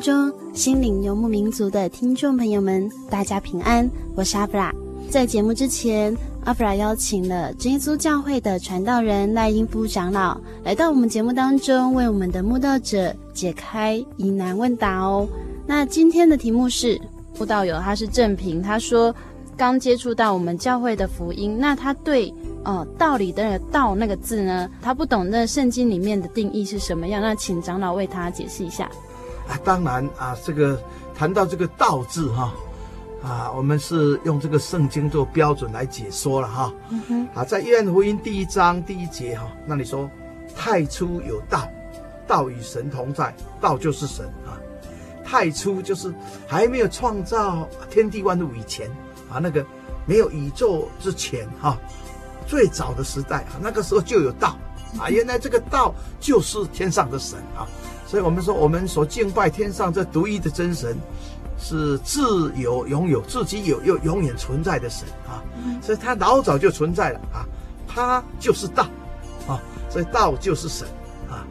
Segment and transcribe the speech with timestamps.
[0.00, 4.72] 中，心灵游牧民族的听众朋友们，大家平安，我是阿布拉。
[5.10, 15.28] 在节目之前，阿布拉邀请了真耶稣教会的传道人赖英夫长老来到我们节目当中，为我们的慕道者解开疑难问答哦。
[15.66, 16.98] 那今天的题目是，
[17.38, 19.14] 慕道友他是正平，他说
[19.54, 22.32] 刚接触到我们教会的福音，那他对
[22.64, 28.90] 哦道理的“道”那个字呢，他不懂那圣经里面的定义是什么样，那请长老为他解释一下。
[29.48, 30.80] 啊，当然啊，这个
[31.14, 32.52] 谈到这个“道”字哈，
[33.22, 36.72] 啊，我们是用这个圣经做标准来解说了哈。
[36.90, 37.28] 嗯哼。
[37.34, 40.08] 啊，在约翰福音第一章第一节哈，那你说
[40.56, 41.68] ：“太初有道，
[42.26, 44.58] 道与神同在，道就是神啊。”
[45.22, 46.12] 太初就是
[46.48, 48.90] 还没有创造天地万物以前
[49.30, 49.64] 啊，那个
[50.04, 51.78] 没有宇宙之前哈，
[52.48, 54.56] 最早的时代啊，那个时候就有道
[54.98, 55.08] 啊。
[55.08, 57.62] 原来这个道就是天上的神啊。
[58.10, 60.98] 所以我们说，我们所敬拜天上这独一的真神，
[61.60, 65.38] 是自有拥有、自己有又永远存在的神啊。
[65.80, 67.46] 所以他老早就存在了啊，
[67.86, 68.82] 他就是道
[69.46, 70.88] 啊，所以道就是神
[71.28, 71.46] 啊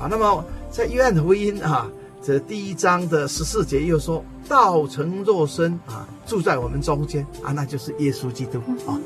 [0.00, 0.08] 啊。
[0.08, 1.86] 那么在约翰福音啊
[2.22, 8.96] 这第一章的十四节又说，道成肉身啊，住在我们中间啊，那就是耶稣基督啊，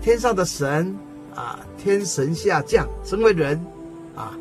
[0.00, 0.96] 天上的神
[1.34, 3.62] 啊，天神下降成为人
[4.16, 4.32] 啊，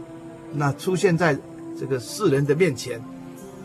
[0.54, 1.38] 那出现在。
[1.80, 3.00] 这个世人的面前，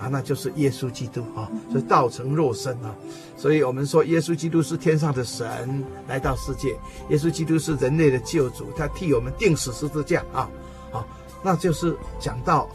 [0.01, 2.95] 啊，那就是耶稣基督啊，所以道成肉身啊，
[3.37, 6.79] 所以我们说耶稣基督是天上的神来到世界，
[7.11, 10.49] 耶稣基督是人类的救主，他替我们定死十字架啊，
[10.91, 11.07] 好，
[11.43, 12.69] 那就是讲到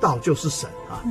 [0.00, 1.02] 道就是神啊。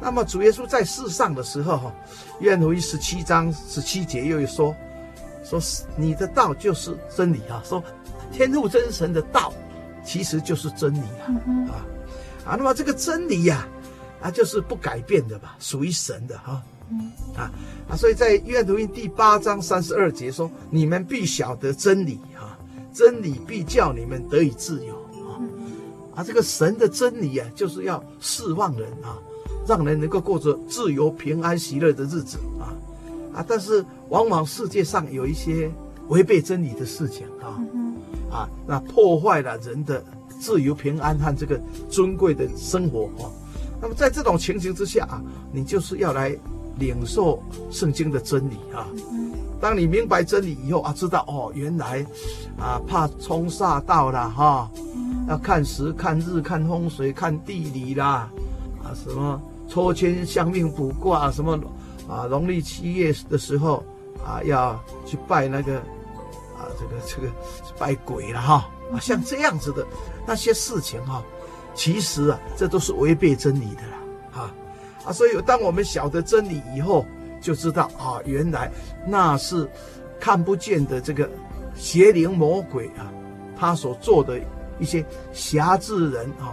[0.00, 1.92] 那么主耶稣在世上的时候哈，
[2.40, 4.74] 约翰福音十七章十七节又说，
[5.44, 5.60] 说
[5.96, 7.82] 你的道就是真理啊，说
[8.32, 9.52] 天父真神的道
[10.04, 11.28] 其实就是真理啊，
[11.70, 11.84] 啊。
[12.48, 13.68] 啊，那么这个真理呀，
[14.22, 16.62] 啊，就是不改变的吧，属于神的哈，
[17.36, 17.52] 啊
[17.90, 22.58] 啊，所以在约翰福音第八章三十二节说：“你们必晓得真理，哈，
[22.90, 24.94] 真理必叫你们得以自由。”
[25.28, 25.36] 啊，
[26.14, 29.18] 啊，这个神的真理啊，就是要释放人啊，
[29.66, 32.72] 让人能够过着自由、平安、喜乐的日子啊
[33.34, 33.44] 啊！
[33.46, 35.70] 但是往往世界上有一些
[36.08, 37.60] 违背真理的事情啊
[38.32, 40.02] 啊，那破坏了人的。
[40.38, 41.60] 自由、平安和这个
[41.90, 43.28] 尊贵的生活啊，
[43.80, 45.22] 那么在这种情形之下啊，
[45.52, 46.36] 你就是要来
[46.78, 48.86] 领受圣经的真理啊。
[49.60, 52.06] 当你明白真理以后啊，知道哦，原来
[52.56, 54.70] 啊，怕冲煞到了哈，
[55.28, 58.30] 要看时、看日、看风水、看地理啦，
[58.84, 61.58] 啊，什么抽签、相命、卜卦，什么
[62.08, 63.82] 啊，农历七月的时候
[64.24, 65.78] 啊，要去拜那个
[66.56, 67.28] 啊，这个这个
[67.76, 68.68] 拜鬼了哈。
[68.92, 69.84] 啊，像这样子的
[70.28, 71.24] 那些事情哈、啊，
[71.74, 74.54] 其实啊，这都是违背真理的啦，啊
[75.06, 77.06] 啊，所以当我们晓得真理以后，
[77.40, 78.70] 就知道啊，原来
[79.06, 79.66] 那是
[80.20, 81.26] 看不见的这个
[81.74, 83.10] 邪灵魔鬼啊，
[83.56, 84.38] 他所做的
[84.78, 85.02] 一些
[85.32, 86.52] 挟制人啊，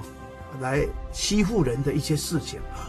[0.61, 2.87] 来欺负人的一些事情啊，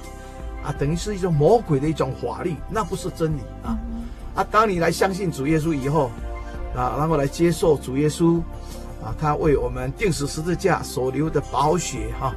[0.66, 3.76] 啊，等于是一种魔鬼的一种法力，那不是真理啊，
[4.36, 6.12] 啊，当你来相信主耶稣以后，
[6.76, 8.40] 啊，然后来接受主耶稣。
[9.06, 12.34] 啊，他为我们钉死十字架所流的宝血，哈，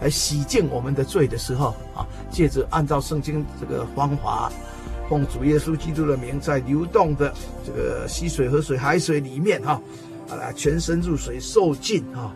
[0.00, 4.50] 来洗净我们的罪的时候啊，借着按照圣经这个方法，
[5.08, 7.32] 奉主耶稣基督的名，在流动的
[7.64, 9.80] 这个溪水、河水、海水里面哈，
[10.28, 12.34] 啊，全身入水受浸哈，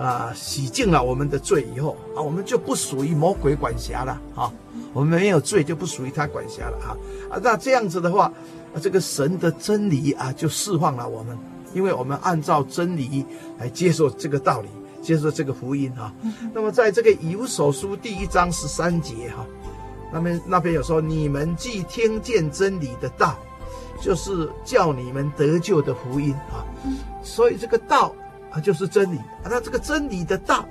[0.00, 4.52] 啊，洗净了我们的罪以后啊，我们就不属于魔鬼管辖了啊，
[4.92, 6.96] 我们没有罪就不属于他管辖了啊
[7.28, 8.32] 啊，那这样子的话，
[8.80, 11.36] 这个神的真理啊就释放了我们，
[11.72, 13.24] 因为我们按照真理
[13.58, 14.68] 来接受这个道理。
[15.02, 16.12] 接受这个福音哈，
[16.52, 19.46] 那么在这个以弗所书第一章十三节哈，
[20.12, 23.34] 那边那边有说，你们既听见真理的道，
[23.98, 26.60] 就是叫你们得救的福音啊，
[27.22, 28.14] 所以这个道
[28.50, 29.16] 啊就是真理。
[29.16, 30.68] 啊，那这个真理的道，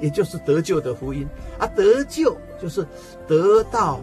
[0.00, 1.28] 也就是得救的福音。
[1.58, 2.84] 啊，得救就是
[3.28, 4.00] 得到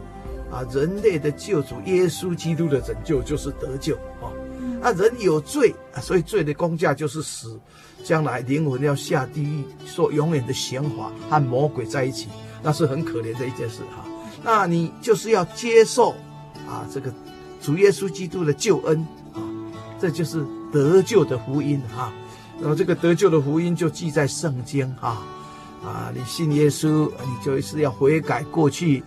[0.51, 3.95] 啊人类的救主耶稣基督的拯救，就是得救。
[3.95, 4.12] 啊，
[4.83, 7.57] 那人有罪，所以罪的工价就是死。
[8.03, 12.27] 将来灵魂要下地狱，受永远的刑罚，和魔鬼在一起，
[12.61, 14.03] 那是很可怜的一件事哈。
[14.43, 16.09] 那你就是要接受
[16.67, 17.09] 啊，这个
[17.61, 18.99] 主耶稣基督的救恩
[19.33, 19.39] 啊，
[20.01, 22.11] 这就是得救的福音哈。
[22.59, 25.23] 那么这个得救的福音就记在圣经哈
[25.81, 29.01] 啊，你信耶稣，你就是要悔改过去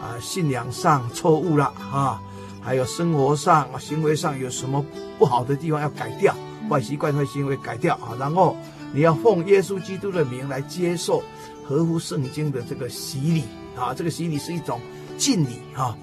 [0.00, 2.20] 啊信仰上错误了啊，
[2.62, 4.84] 还有生活上行为上有什么
[5.18, 6.34] 不好的地方要改掉。
[6.70, 8.56] 坏习惯、坏行为改掉啊，然后
[8.94, 11.22] 你要奉耶稣基督的名来接受
[11.66, 13.44] 合乎圣经的这个洗礼
[13.76, 14.80] 啊，这个洗礼是一种
[15.18, 15.94] 敬礼啊，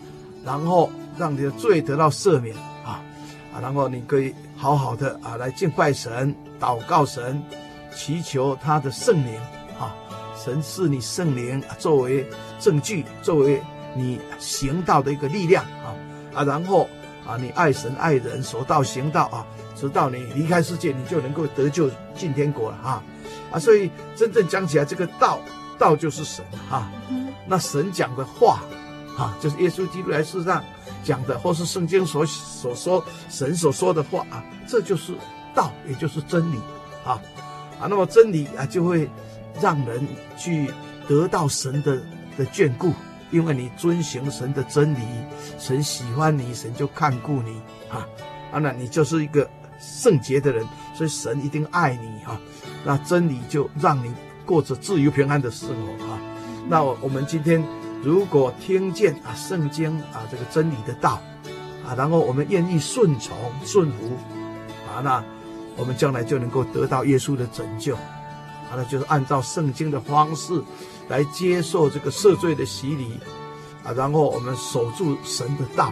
[0.44, 3.01] 然后让你的罪得到赦免啊
[3.53, 7.41] 啊，然后你可以好好的啊来敬拜神、祷告神、
[7.95, 9.35] 祈求他的圣灵
[9.79, 9.95] 啊，
[10.35, 12.27] 神赐你圣灵作为
[12.59, 13.59] 证据，作为
[13.95, 15.95] 你行道的一个力量啊
[16.39, 16.89] 啊，然后
[17.27, 19.45] 啊你爱神爱人，守道行道啊。
[19.75, 23.01] 直到你离开世界，你就能够得救进天国了哈，
[23.50, 25.39] 啊，所以真正讲起来，这个道，
[25.77, 26.91] 道就是神哈，
[27.47, 28.59] 那神讲的话，
[29.15, 30.62] 哈，就是耶稣基督来世上
[31.01, 35.13] 讲的，或是圣经所所说神所说的话啊，这就是
[35.56, 36.57] 道，也就是真理
[37.06, 37.15] 啊，
[37.80, 39.09] 啊，那么真理啊，就会
[39.62, 40.06] 让人
[40.38, 40.69] 去
[41.07, 41.95] 得到神的
[42.38, 42.91] 的眷顾，
[43.31, 44.99] 因为你遵行神的真理，
[45.57, 48.07] 神喜欢你，神就看顾你啊，
[48.51, 49.49] 啊，那你就是一个。
[49.81, 52.37] 圣洁的人，所以神一定爱你哈。
[52.83, 54.13] 那真理就让你
[54.45, 56.19] 过着自由平安的生活啊。
[56.67, 57.63] 那我们今天
[58.03, 61.21] 如果听见啊圣经啊这个真理的道
[61.87, 64.17] 啊，然后我们愿意顺从顺服
[64.91, 65.23] 啊，那
[65.77, 67.95] 我们将来就能够得到耶稣的拯救。
[67.95, 70.61] 啊，那就是按照圣经的方式
[71.09, 73.19] 来接受这个赦罪的洗礼
[73.83, 75.91] 啊，然后我们守住神的道，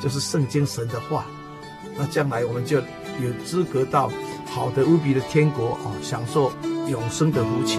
[0.00, 1.26] 就是圣经神的话。
[1.96, 2.80] 那将来我们就。
[3.20, 4.10] 有资格到
[4.46, 6.50] 好的无比的天国啊，享受
[6.88, 7.78] 永生的福气。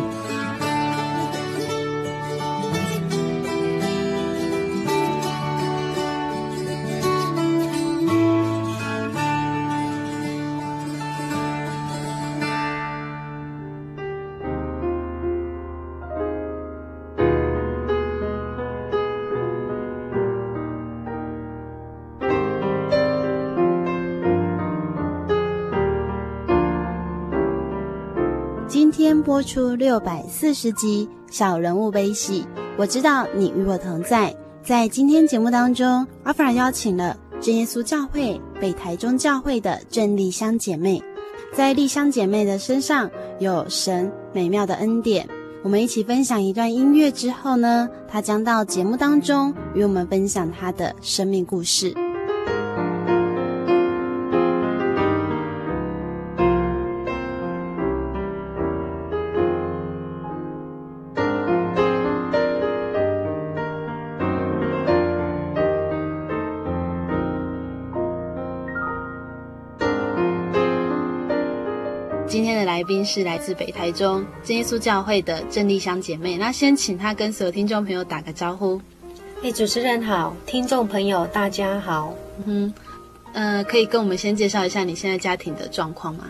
[29.33, 32.41] 播出六百四十集《小人物悲喜》，
[32.77, 34.31] 我知道你与我同在。
[34.63, 41.01] 在今天节目当中，阿法邀请了真耶稣教会北台中教会的郑丽香姐妹，
[41.51, 45.27] 在丽香姐妹的身上有神美妙的恩典。
[45.63, 51.91] 我们一起分享一段音乐之后呢，她将到节目当中与我们分享她的生命故事。
[72.83, 78.81] 来宾是来自北台中真耶稣教会的郑丽香姐妹，那先请她跟所有听众朋友打个招呼。
[79.41, 82.13] 哎，主持人好，听众朋友大家好。
[82.45, 82.73] 嗯，
[83.31, 86.25] 呃，可以跟我们先介绍一下你现在家庭的状况吗？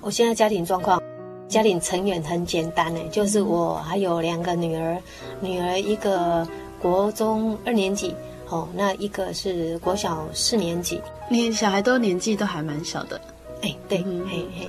[0.00, 1.00] 我现在家庭状况，
[1.46, 5.00] 家庭成员很简单呢，就是我还有两个女儿，
[5.40, 6.44] 女儿一个
[6.82, 8.12] 国中二年级，
[8.48, 11.00] 哦，那一个是国小四年级。
[11.30, 13.20] 你小孩都年纪都还蛮小的。
[13.62, 14.68] 哎，对，嗯、嘿嘿。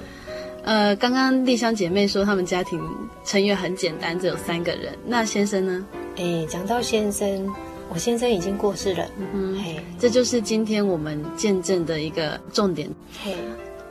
[0.65, 2.81] 呃，刚刚丽香姐妹说他们家庭
[3.23, 4.97] 成员很简单，只有三个人。
[5.05, 5.85] 那先生呢？
[6.17, 7.53] 哎，讲到先生，
[7.87, 9.07] 我先生已经过世了。
[9.19, 12.89] 嗯哼，嘿，这就是今天我们见证的一个重点。
[13.23, 13.35] 嘿，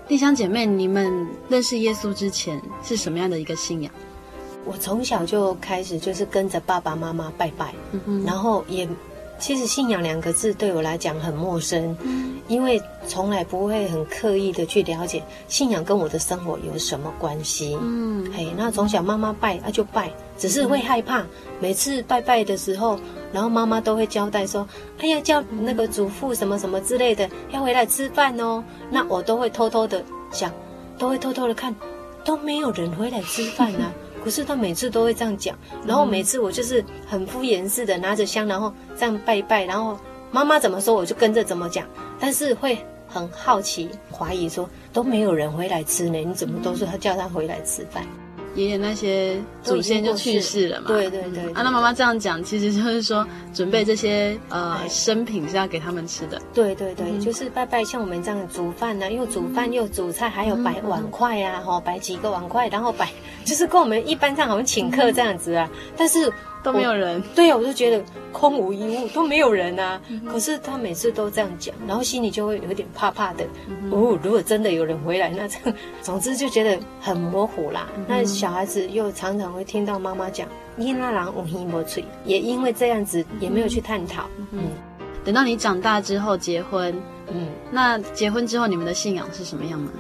[0.09, 3.93] 丽香姐妹，你们认识耶稣之前是什么样的一个信仰？
[4.65, 7.73] 我从小就开始就是跟着爸爸妈妈拜拜，
[8.05, 8.89] 嗯、然后也
[9.45, 17.77] 其实信仰两个字对我来讲很陌生，嗯、因为从来不会很刻意的去了解信仰跟我的生活有什么关系。
[17.79, 21.27] 嗯，嘿，那从小妈妈拜啊就拜，只是会害怕，嗯、
[21.61, 22.99] 每次拜拜的时候，
[23.35, 30.51] 然后妈妈都会交代说，哎呀叫那个祖父什么什么之类的要回来吃饭哦，那我都会偷偷的想，
[30.97, 31.77] 都会偷偷的看，
[32.25, 33.93] 都没有人回来吃饭啊。
[34.25, 39.99] 可是他每次都会这样讲，然后每次我就是很敷衍似的拿着香，然后这样拜拜，然后
[40.31, 41.87] 妈妈怎么说我就跟着怎么讲，
[42.19, 48.03] 但是会很好奇怀疑说都没有人回来吃呢，你怎么都是他叫他回来吃饭？
[48.55, 50.89] 爷爷那些祖先就去世了嘛？
[50.89, 51.53] 对对对，对。
[51.53, 56.41] 啊，那妈妈这样讲，其实就是说准备这些呃生品是要给他们吃的。
[56.53, 63.09] 对对对，就是拜拜，像我们这样煮饭呢，又煮饭又煮菜，还有摆碗筷啊，哈，摆几个碗筷，然后摆
[63.45, 66.33] 就是跟我们一般上好像请客这样子啊，但是。
[66.65, 68.03] 都没有人，对呀，我就觉得
[68.33, 70.01] 空无一物，都没有人啊。
[70.09, 73.45] 嗯、可是他每次都这样讲，然后心里就会有点怕怕的。
[73.69, 77.87] 嗯、哦，如果真的有人回来，那这样，总之就觉得很模糊啦。
[77.97, 84.25] 嗯、那小孩子又常常会听到妈妈讲“伊那郎无希莫吹”，也因为这样子也没有去探讨。
[84.39, 84.61] 嗯，嗯
[85.23, 86.95] 等到你长大之后结婚，
[87.29, 89.91] 嗯，那结婚之后你们的信仰是什么样呢？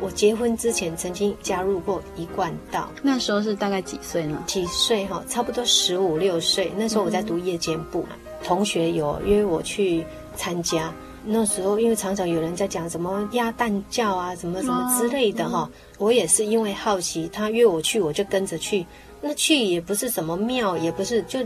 [0.00, 4.42] 我结婚之前曾经加入过一贯道，那时候是大概几岁呢？
[4.46, 5.22] 几岁哈？
[5.28, 6.70] 差不多十五六岁。
[6.76, 10.04] 那时候我在读夜间部，嗯、同学有约我去
[10.36, 10.94] 参加。
[11.24, 18.86] 那时候因为常常有人在讲什么鸭蛋教啊，什么什么之类的哈，哦嗯、我也是因为好奇，他约我去，我就跟着去。
[19.20, 21.40] 那去也不是什么庙，也不是就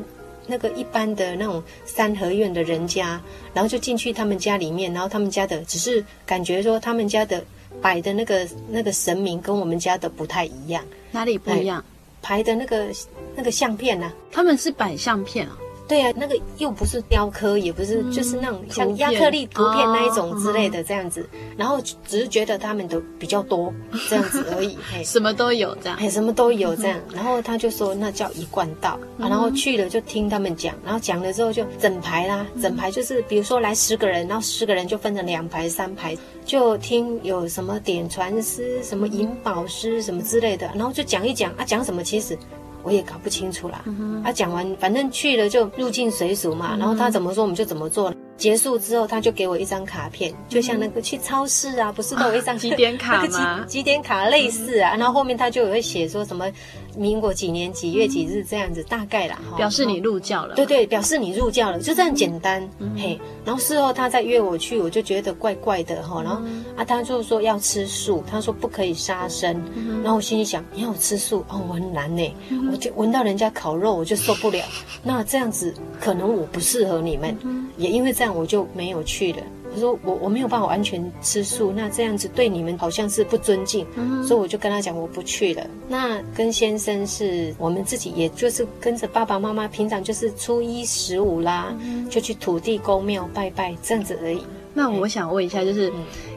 [0.47, 3.19] 那个一般的那种三合院的人家，
[3.55, 7.43] 然后就进去他们家里面，然后他们家的只是感觉说他们家的。
[7.81, 11.85] 摆的那个那个神明跟我们家的不太一样，哪里不一样？
[12.21, 12.89] 排的那个
[13.35, 14.15] 那个相片呢、啊？
[14.31, 15.57] 他们是摆相片啊。
[15.89, 21.23] 对啊，那个又不是雕刻，也不是，嗯、就是那种像亚克力图片那一种之类的这样子。
[21.23, 23.73] 哦、然后只是觉得他们的比较多
[24.09, 26.99] 这样子而已，嘿什么都有这样，嘿，什么都有这样。
[27.13, 42.39] 然后他就说那叫一贯道，嗯、然后去了就听他们讲，然后讲了之后就整排啦，整排就是比如说来十个人，然后十个人就分成两排、三排，就听有什么点传师、什么引宝师什么之类的，然后就讲一讲啊，讲什么其实。
[42.83, 48.13] 我也搞不清楚啦，嗯、啊，讲完反正去了就入境随俗嘛，嗯、然后他怎么说我们就怎么做。
[48.37, 53.65] 结束之后他就给我一张卡片，就像那个去超市啊，不是都有一张几点卡 吗？
[53.69, 56.51] 几点卡类似啊，嗯、然后后面他就有会写说什么
[56.97, 60.55] 民国几年几月几日这样子，大概啦，表示你入教了。
[60.55, 62.67] 对对，表示你入教了，就这样简单。
[62.79, 66.23] 嗯、嘿，然后事后他再约我去，我就觉得怪怪的哈。
[66.23, 66.41] 然后
[66.77, 69.61] 啊，他就说要吃素，他说不可以杀生。
[69.75, 74.65] 嗯、然后我心里想，你要我吃素哦，我很难呢，嗯、我就闻到人家烤肉我就受不了。
[75.03, 79.43] 那这样子可能我不适合你们，嗯、也因为这样我就没有去了。
[79.75, 85.67] 我说我我没有办法完全吃素，那这样子对你们好像是不尊敬，嗯、所以我就跟他讲我不去了。
[85.89, 94.43] 那跟先生是我们自己，也就是跟着爸爸妈妈，平常就是初一十五啦，嗯、就去土地公庙拜拜这样子而已。
[94.75, 95.91] 那我想问一下，就是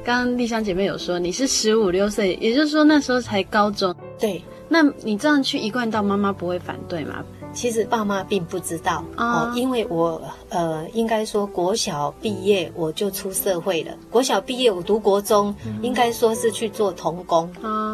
[0.03, 3.95] 刚刚丽香姐妹有说你是十五六岁，也就是说那时候才高中。
[4.19, 7.23] 对，那你这样去一贯道，妈妈不会反对吗？
[7.55, 13.93] 其实爸妈并不知道哦，因为我呃，应该说国小毕业我就出社会了。
[14.11, 17.49] 国小毕业我读国中，应该说是去做童工，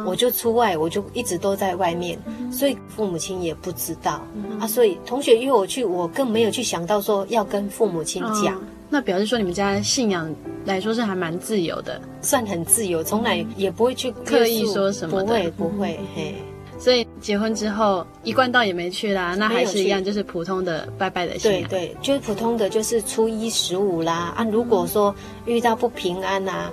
[0.06, 2.20] 我就出外，我就一直都在外面，
[2.52, 4.20] 所以父母亲也不知道。
[4.60, 4.66] 啊。
[4.68, 8.60] 所以同学约我去，我更没有去想到说要跟父母亲讲。
[8.90, 10.30] 那表示说你们家信仰
[10.66, 16.36] 来说是还蛮自由的，算很自由，从来也不会去刻意说什么，不会不会嘿。
[16.82, 21.70] 所以结婚之后，一贯道也没去啦，那还是一样，就是普通的拜拜的信仰。
[21.70, 24.34] 对对，就是普通的，就是初一十五啦。
[24.36, 26.72] 啊，如果说遇到不平安啊。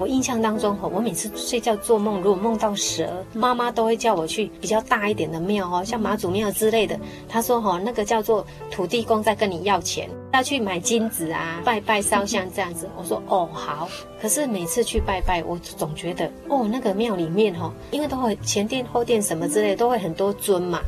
[0.00, 6.98] 我印象当中，我每次睡觉做梦，如果梦到蛇，妈妈都会叫我去比较大一点的庙哦，像妈祖庙之类的。
[7.28, 12.88] 她说哈，那个叫做土地公在跟你要钱，要去买金子啊，拜拜烧香这样子。
[12.96, 13.90] 我说哦好，
[14.22, 20.80] 可是每次去拜拜，我总觉得哦那个庙里面哈，因为都会前殿后殿什么之类，都会很多尊嘛，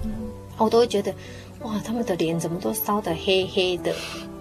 [0.56, 1.12] 我都会觉得
[1.60, 3.92] 哇，他们的脸怎么都烧得黑黑的，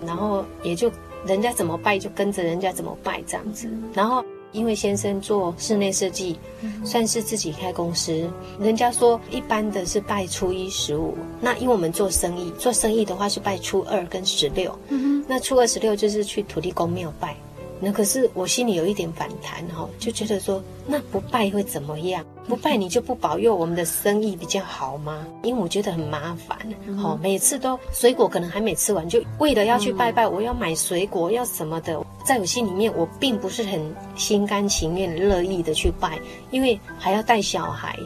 [0.07, 0.89] 然后也就
[1.25, 4.23] 人家怎么拜就跟着人家怎么拜这样子，然后。
[4.51, 6.37] 因为先生做室内设计，
[6.83, 8.29] 算是自己开公司。
[8.59, 14.77] 人家说一般的是拜初一十五，那因为我们做生意，做生意的话是拜初二跟十六。
[15.27, 17.35] 那初二十六就是去土地公庙拜。
[17.83, 22.23] 那可是我心里有一点反弹哈，就觉得说那不拜会怎么样？
[22.47, 25.25] 不拜你就不保佑我们的生意比较好吗？
[25.41, 26.55] 因为我觉得很麻烦，
[26.95, 33.79] 好、嗯，每次都水果可能还没吃完，就为了要去拜拜，我要买水果，要什么的，在我心里面，我并不是很
[34.15, 36.19] 心甘情愿、乐意的去拜，
[36.51, 37.97] 因为还要带小孩，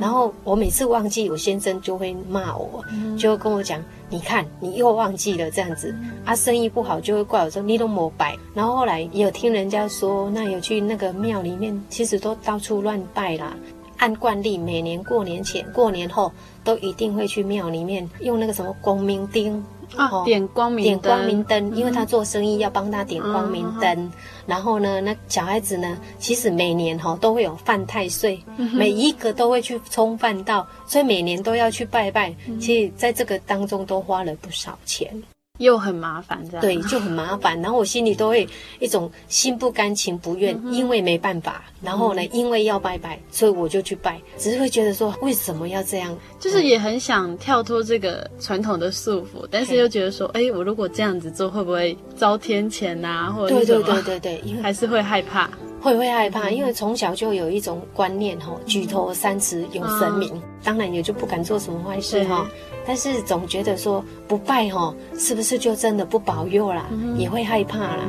[0.00, 2.82] 然后我每次忘记，我先生就会骂我，
[3.18, 3.82] 就会跟我讲。
[4.10, 5.94] 你看，你又忘记了这样子，
[6.24, 8.34] 啊，生意不好就会怪我说你都没拜。
[8.54, 13.54] 然后后来也有听人家说，那有去那个庙里面，其实都到处乱拜啦。
[13.98, 16.32] 按惯例，每年过年前、过年后，
[16.64, 19.62] 都一定会去庙里面用那个什么光明钉。
[19.96, 23.90] 哦，点光明点光明灯，因为他做生意要帮他点光明灯。
[23.96, 24.12] 嗯、
[24.46, 32.34] 然后呢，那小孩子呢，其实每年哈都会有犯太岁，嗯、每一个都会去冲犯到，所以每年都要去拜拜。
[32.46, 35.10] 嗯、其实在这个当中都花了不少钱。
[35.58, 37.60] 又很麻烦，这样对，就很麻烦。
[37.60, 38.48] 然后我心里都会
[38.80, 41.62] 一种心不甘情不愿，嗯、因为没办法。
[41.80, 44.20] 然后呢，嗯、因为要拜拜，所以我就去拜。
[44.36, 46.16] 只是会觉得说，为什么要这样？
[46.40, 53.32] 就是也很想跳脱这个传统的束缚，但是又觉得说，哎嘿，我如果这样子做，会不会遭天谴呐？
[53.36, 53.54] 或者？
[53.56, 55.50] 对对对对对，因为还是会害怕。
[55.80, 62.46] 会会害怕，因为从小就有一种观念哈，举头三尺有神明，嗯、当然也就不敢做什么坏事哈。
[62.84, 66.86] 但是总觉得说不拜哈，是不是就真的不保佑啦？
[66.90, 68.04] 嗯、也会害怕啦。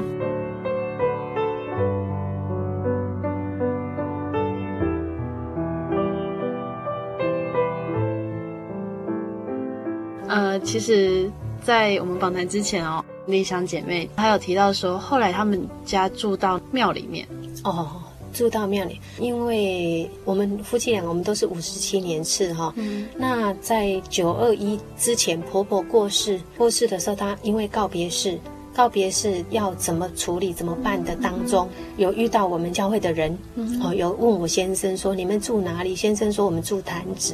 [10.27, 11.29] 呃，其实，
[11.63, 17.27] 在我们访谈之前哦，丽香姐妹她有提到说，后来他们家住到庙里面。
[17.63, 18.01] 哦，
[18.33, 22.73] 住到庙里，因为我们夫妻俩，我们都是五十七年次哈。
[22.77, 23.07] 嗯。
[23.17, 28.39] 那在九二一之前，婆婆过世，过世的时候，她因为告别式，
[28.73, 37.33] 告别式要怎么处理、怎么办的当中，嗯、有遇到我们教会的人，嗯、哦，有问我先生说：“你们住哪里？”先生说：“我们住潭子。”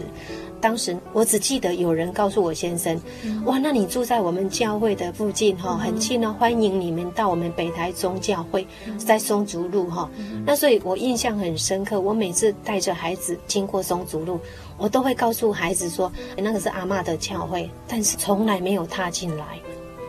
[0.61, 2.99] 当时我只记得有人告诉我先生
[3.45, 8.65] ：“哇，那你住在我们教会的附近哈，很近哦，欢迎你们到我们北台中教会，
[8.97, 10.09] 在松竹路哈。”
[10.45, 11.99] 那所以我印象很深刻。
[11.99, 14.39] 我每次带着孩子经过松竹路，
[14.77, 19.59] 我都会告诉孩子说：“那个是阿嬷的教会。”但是从来没有踏进来。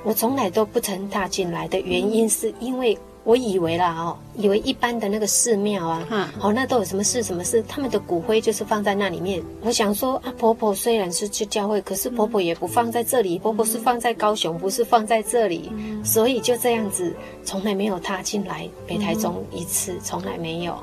[0.05, 2.97] 我从来都不曾踏进来的原因，是因为。
[3.27, 9.43] 我以为啦哦，以为一般的那个寺庙啊，嗯，好，那都有什么事什么事，他们的骨灰就是放在那里面。
[9.63, 15.73] 我想说啊，婆婆虽然是去教会，可是婆婆也不放在这里，婆婆是放在高雄，不是放在这里，
[16.05, 17.13] 所以就这样子，
[17.45, 20.79] 从来没有踏进来北台中一次，从来没有。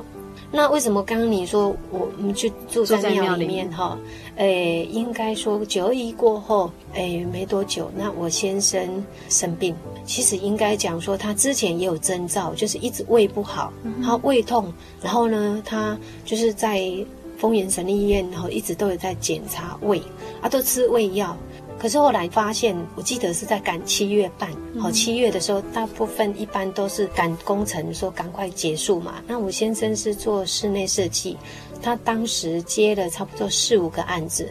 [0.56, 3.98] 那为什么刚刚你说我们去住在庙里面哈？
[4.36, 9.76] 诶，应该说九二一过后，诶，没多久，那我先生生病。
[10.06, 16.88] 其实应该讲说，他之前也有征兆，就是一直胃不好，他胃痛，然后呢，他就是在
[17.36, 20.00] 丰原省立医院，然后一直都有在检查胃，
[20.40, 21.36] 啊，都吃胃药。
[21.84, 29.16] 可是后来发现，我记得是在赶七月半，好，七月的时候，大部分一般都是赶工程，说赶快结束嘛。
[29.28, 31.36] 那我先生是做室内设计，
[31.82, 34.48] 他当时接了差不多四五个案子。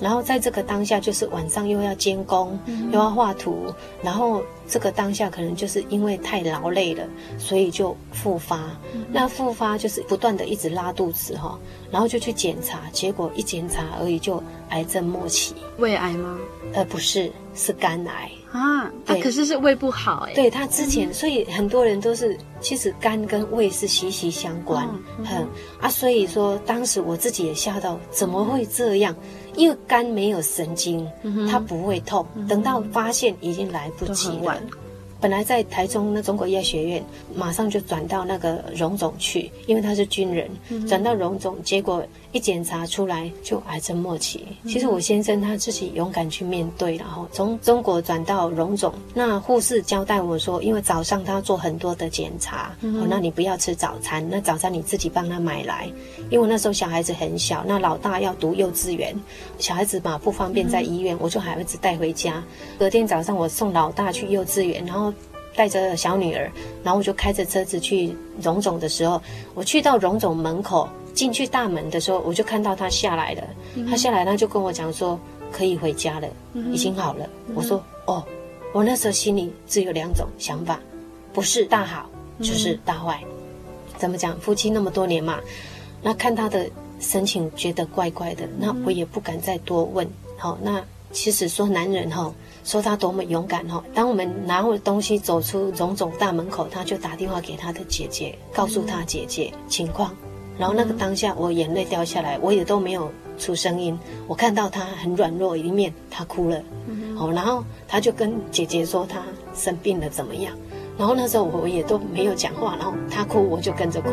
[0.00, 3.66] 然后在这个当下，就是晚上又要监工，嗯、又要画图，
[4.02, 7.04] 然后这个当下可能就是因为太劳累了，
[7.38, 8.58] 所以就复发。
[8.92, 11.58] 嗯、那复发就是不断的一直拉肚子哈，
[11.90, 15.54] 然后就去检查，结果一检查而已就癌症末期。
[15.78, 16.38] 胃癌吗？
[16.72, 18.30] 呃，不是，是肝癌。
[18.50, 20.32] 啊，对，可是是胃不好哎。
[20.32, 24.88] 对他之前，所以很多人都是，其实肝跟胃是息息相关，
[25.24, 25.44] 很
[25.80, 29.14] 啊，所以说当时我自己也吓到，怎么会这样？
[29.56, 31.06] 因为肝没有神经，
[31.50, 34.58] 它不会痛，等到发现已经来不及了。
[35.24, 37.02] 本来在台中那中国医药学院，
[37.34, 40.50] 马上就转到那个荣总去，因为他是军人，
[40.86, 44.46] 转到荣总，结果一检查出来就癌症末期。
[44.66, 55.90] 其实我先生他自己勇敢去面对，然后从中国转到荣总，那护士交代我说，因为早上他做很多的检查，哦，那你不要吃早餐，那早餐你自己帮他买来，
[56.28, 59.18] 因为那时候小孩子很小，那老大要读幼稚园，
[59.58, 62.44] 小孩子嘛不方便在医院，我就把儿子带回家。
[62.78, 65.13] 隔天早上我送老大去幼稚园，然后。
[65.54, 66.50] 带着小女儿，
[66.82, 69.20] 然后我就开着车子去荣总的时候，
[69.54, 73.42] 我去到荣总门口，进去大门的时候，我就看到他下来了。
[73.74, 75.18] 嗯、他下来，他就跟我讲说
[75.52, 77.28] 可以回家了，嗯、已经好了。
[77.46, 78.24] 嗯、我说哦，
[78.72, 80.80] 我那时候心里只有两种想法，
[81.32, 83.20] 不是大好就是大坏。
[83.22, 83.28] 嗯、
[83.96, 84.38] 怎么讲？
[84.40, 85.38] 夫妻那么多年嘛，
[86.02, 86.68] 那看他的
[87.00, 90.06] 神情觉得怪怪的，那我也不敢再多问。
[90.36, 90.82] 好，那
[91.14, 92.30] 其实说男人哈。
[92.66, 93.84] 说他多么勇敢哈！
[93.92, 100.10] 当我们拿了东西走出荣总大门口，他就打电话给他的姐姐，告诉他姐姐情况。
[100.58, 103.98] 然后那个当下我眼泪掉下来，我也都没有出声音。
[104.26, 106.58] 我看到他很软弱一面，他哭了。
[107.14, 109.22] 好，然后他就跟姐姐说他
[109.54, 110.56] 生病了怎么样？
[110.96, 114.08] 然后那时候我也都没有讲话，然后他哭我就跟着哭。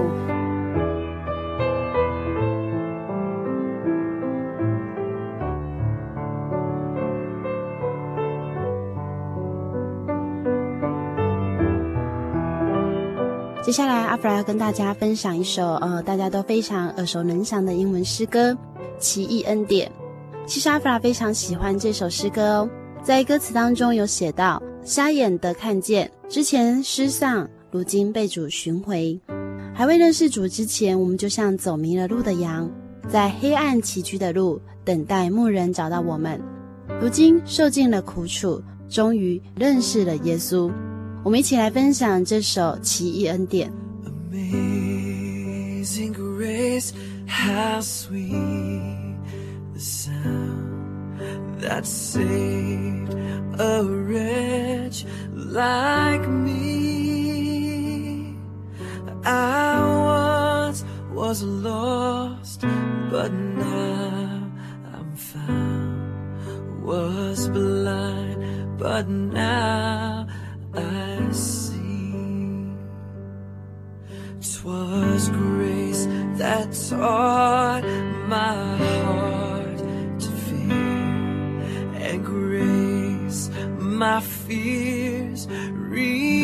[13.72, 18.52] 接下来，阿弗拉要跟大家分享一首呃大家都非常耳熟能详的英文诗歌
[19.00, 19.90] 《奇异恩典》。
[20.46, 22.70] 其实阿弗拉非常喜欢这首诗歌哦，
[23.02, 29.18] 在歌词当中有写到：瞎眼的看见，之前失丧，如今被主寻回。
[29.74, 32.70] 还未认识主之前，我们就像走迷了路的羊，
[33.08, 36.38] 在黑暗崎岖的路等待牧人找到我们。
[37.00, 40.70] 如今受尽了苦楚，终于认识了耶稣。
[41.25, 43.71] 我们一起来分享这首《奇异恩典》。
[44.31, 46.93] Amazing grace,
[47.27, 49.17] how sweet
[49.73, 53.13] the sound that saved
[53.59, 56.77] a wretch like me.
[59.25, 62.61] I once was lost,
[63.11, 64.51] but now
[64.95, 66.85] I'm found.
[66.85, 70.29] Was blind, but now
[70.74, 72.72] I see.
[74.40, 76.08] 'Twas grace
[76.38, 77.84] that taught
[78.28, 79.78] my heart
[80.24, 81.62] to fear,
[82.08, 86.42] and grace my fears relieved.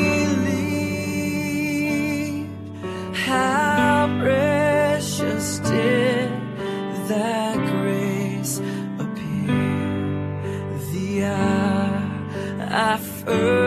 [3.13, 6.32] How precious did
[7.08, 8.60] that grace
[9.00, 12.02] appear the hour
[12.70, 13.66] I first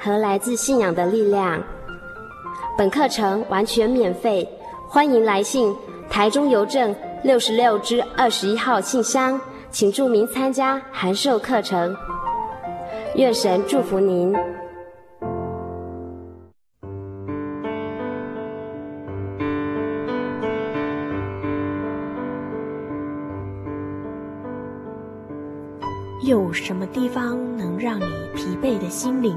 [0.00, 1.62] 和来自信仰的力量。
[2.78, 4.48] 本课程完全免费，
[4.88, 5.74] 欢迎来信
[6.08, 9.38] 台中邮政六十六支二十一号信箱，
[9.70, 11.94] 请注明参加函授课程。
[13.16, 14.34] 愿神祝福您。
[26.22, 28.04] 有什么地方能让你
[28.36, 29.36] 疲惫的心灵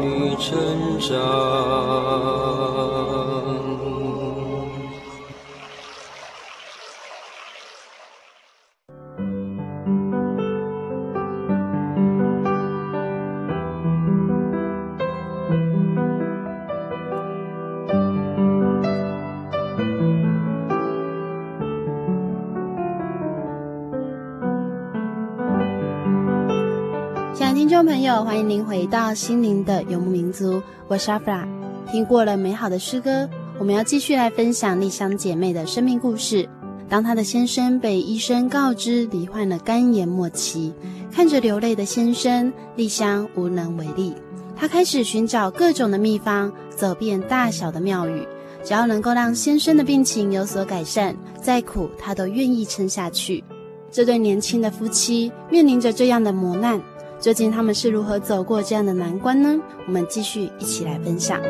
[0.00, 2.95] 你成长。
[28.24, 31.46] 欢迎您回到心灵的游牧民族，我是阿弗拉。
[31.90, 36.48] 听过了美好的诗歌，我们要继续来分享丽香姐妹的生命故事。
[36.88, 40.72] 当她的先生被医生告知罹患了肝炎末期，
[41.12, 44.14] 看着流泪的先生，丽香无能为力。
[44.56, 48.26] 她开始寻找各种的秘方，走遍大小的庙宇，
[48.64, 53.44] 只要能够让先生的病情有所改善，再苦她都愿意撑下去。
[53.90, 56.80] 这对年轻的夫妻面临着这样的磨难。
[57.18, 59.58] 究竟他们是如何走过这样的难关呢？
[59.86, 61.40] 我们继续一起来分享。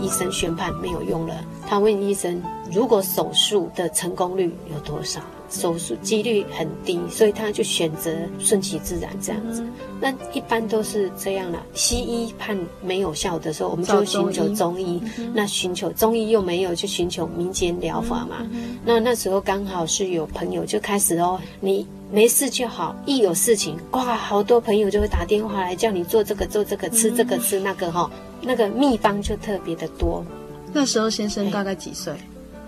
[0.00, 1.34] 医生宣判没有用了，
[1.66, 5.20] 他问医生：如果手术的成功率有多少？
[5.54, 9.62] 手术几率很低，所以他就选择顺其自然这样子。
[9.62, 11.64] 嗯、那一般都是这样了。
[11.72, 15.00] 西医判没有效的时候，我们就寻求中医。
[15.32, 18.46] 那寻求中医又没有，就寻求民间疗法嘛。
[18.50, 28.10] 嗯、那那时候刚好是有朋友就开始哦，你没事就好，一有事情哇，好多朋友就会打电话来叫你做这个做这个，吃这个吃那个哈、哦，
[28.42, 30.24] 那个秘方就特别的多。
[30.72, 32.12] 那时候先生大概几岁？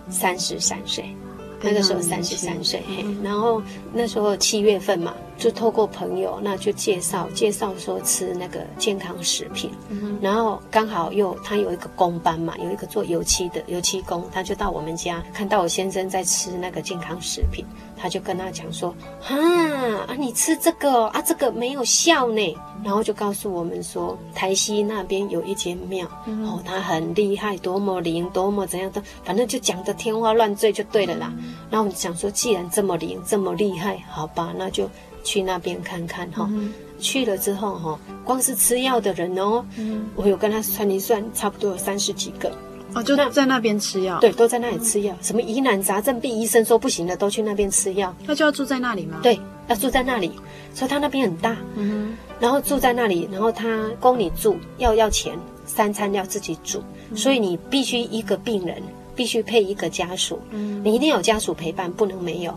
[0.08, 1.04] 三十三岁。
[1.62, 17.64] 那个时候三十三岁，嘿，然后那时候七月份嘛，就透过朋友，那就介绍介绍说吃那个健康食品，嗯、然后刚好又他有一个工班嘛，有一个做油漆的油漆工，他就到我们家看到我先生在吃那个健康食品，
[17.96, 19.36] 他就跟他讲说，哈
[20.06, 31.32] 啊，你吃这个啊，这个没有效呢，然后就告诉我们说，台西那边有一间庙，嗯、哦，他很厉害，多么灵，多么怎样的，反正就讲得天花乱坠就对了啦。
[31.70, 34.88] 然后我们想说，既然这么灵，这么厉害，好吧，那就。
[35.26, 42.50] 去那边看看哈，嗯、去了之后哈，光是吃药的人哦，嗯、我有跟他算一算，差不多有三十几个。
[42.94, 48.14] 哦，就在那边吃药，对，都在那里吃药，什么疑难杂症，病医生说不行的，都去那边吃药。
[48.24, 49.18] 那就要住在那里吗？
[49.22, 50.30] 对，要住在那里，
[50.72, 55.36] 所以他那边很大，嗯哼，然后住在那里，然后他供你住，要要钱，
[55.66, 58.82] 三餐要自己煮，嗯、所以你必须一个病人
[59.16, 62.52] 必须配一个家属，嗯，你一定要有家属陪伴，不能没有，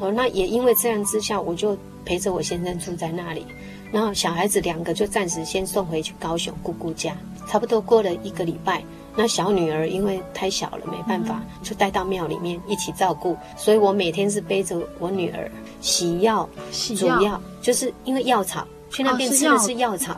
[0.00, 1.78] 哦，那也因为这样之下，我就。
[2.04, 3.44] 陪着我先生住在那里，
[3.92, 7.14] 然后小孩子两个就暂时先送回去高雄姑姑家，
[7.46, 8.82] 差不多过了一个礼拜，
[9.14, 15.50] 那小女儿因为太小了没办法，就带到庙里面一起照顾，所以我每天是背着我女儿
[15.82, 20.14] 洗药、洗煮药，就是因为药草去那边吃的是药草，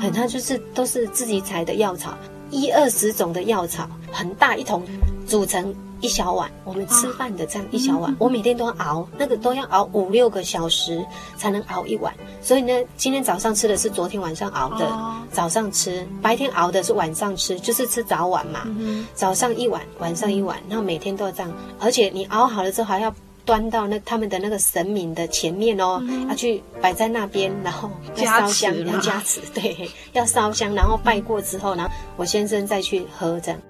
[0.00, 2.16] 很它就是都是自己采的药草，
[2.50, 4.82] 一二十种的药草，很大一桶，
[5.26, 5.74] 煮成。
[6.00, 11.02] 一小碗，我们吃饭的这样一小碗，我每天都要熬，那个都要熬五六个小时
[11.38, 12.12] 才能熬一碗。
[12.42, 14.86] 所以呢，今天早上吃的是昨天晚上熬的，
[15.32, 18.66] 早上吃，白天熬的是晚上吃，就是吃早晚嘛。
[19.14, 21.50] 早上一碗，晚上一碗，然后每天都要这样。
[21.80, 33.60] 而且你熬好了之后，还要端到那他们的那个神明的前面哦，要去摆在那边，然后要烧香，要加持，对，要烧香，然后拜过之后，然后我先生再去喝这样。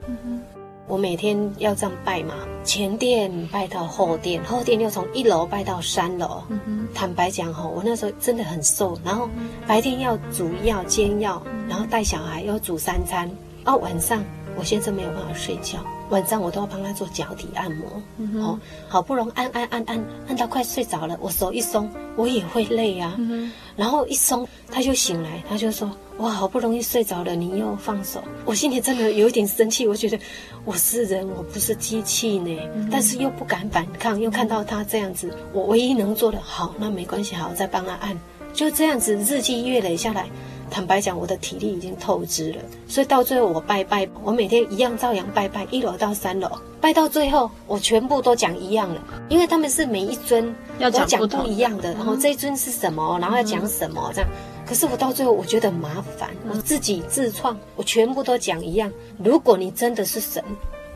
[0.86, 6.42] 我每天要这样拜嘛，前殿拜到后殿，后殿又从一楼拜到三楼。
[6.50, 9.26] 嗯、坦白讲吼，我那时候真的很瘦，然后
[9.66, 13.30] 白天要煮药煎药，然后带小孩要煮三餐，
[13.64, 14.22] 哦，晚上
[14.58, 15.78] 我先生没有办法睡觉。
[16.10, 23.14] 晚上我都要帮他做脚底按摩，嗯、哦，好不容易按按按按按到快睡着了，我手一松，我也会累啊。
[23.18, 30.18] 嗯、然后一松，他就醒来，他就说：“哇，好不容易睡着了，你又放手。”我心里真的有一点生气，我觉得
[30.66, 32.54] 我是人，我不是机器呢。
[32.74, 38.16] 嗯、但是又不敢反抗，又看到他这样子，我唯一能做的，好，那没关系，好，我再帮他按，
[38.52, 40.26] 就这样子，日积月累下来。
[40.70, 46.50] 坦白讲，我的体力已经透支了，所以到最后我拜拜，我每天一样照样拜拜，一楼到三楼
[46.80, 54.30] 拜到最后，我全部都讲一样了，因为他们是每一尊要讲不，不一样的，然后这一尊是什么，然后要讲什么这样。
[54.66, 58.90] 可是我到最后我觉得麻烦，我自己自创，我全部都讲一样。
[59.22, 60.42] 如果你真的是神。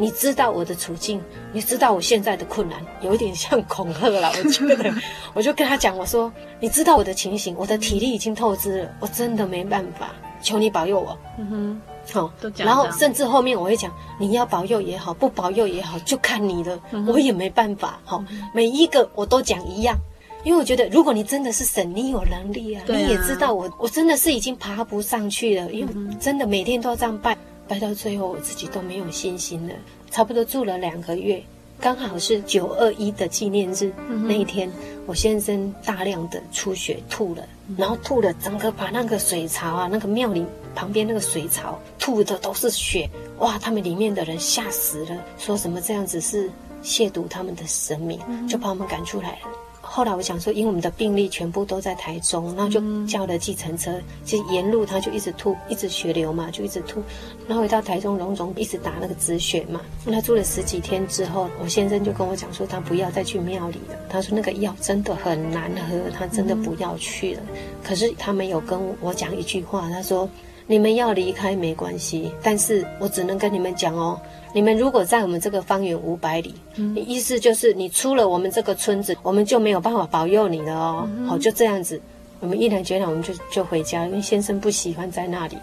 [0.01, 1.21] 你知道我的处境，
[1.53, 4.33] 你知道我现在的困难，有一点像恐吓了。
[4.45, 4.95] 我觉得，
[5.35, 11.19] 我就跟他讲，我说，你知道我的情形，我的体力已经透支了，我真的没办法，求你保佑我。
[11.37, 11.81] 嗯哼，
[12.13, 17.99] 好、哦，然后甚至后面我会讲，你要保佑也好，不保佑也好，就看你的，嗯、我也没办法。
[18.05, 19.97] 好、哦，每一个我都讲一样，
[20.45, 27.37] 因为我觉得，如果你真的是神，你有能力啊，啊你也知道我，我真的是已经爬不上去了，因为真的每天都要这样拜。
[27.69, 29.75] 拜到最后，我自己都没有信心了。
[30.11, 31.43] 差不多住了两个月，
[31.79, 34.71] 刚好是九二一的纪念日、嗯、那一天，
[35.07, 43.09] 我先生大量的出血吐了，然后吐了，整个把那个水槽啊，那个庙里旁边那个水槽吐的都是血。
[43.39, 46.51] 哇，他们里面的人吓死了，说什么这样子是
[46.83, 49.68] 亵渎他们的神明，嗯、就把我们赶出来了。
[49.99, 53.93] 后来我想说，因为我们的病历全部都在台中，然后就叫了计程车，
[54.25, 57.03] 其实沿路他就一直吐，一直血流嘛，就一直吐。
[57.49, 59.81] 然后回到台中荣总，一直打那个止血嘛。
[60.05, 63.97] 那住了十几天之后，我先生就跟我讲说，他不要再去庙里了。
[64.09, 67.43] 他说那个药真的很难喝，他真的不要去了。
[67.83, 70.31] 可是他没有跟我讲一句话，他说。
[70.71, 74.21] 你们要离开没关系，但是我只能跟你们讲哦，
[74.53, 81.09] 你们如果在我们这个方圆五百里，嗯，你意思就是你出了我们这个村子，我们就没有办法保佑你了哦。
[81.17, 82.01] 嗯、好，就这样子，
[82.41, 85.57] 我们毅然决然，我们就就回家，因为先生不喜欢在那里，